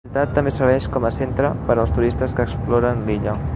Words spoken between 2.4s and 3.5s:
que exploren l'illa.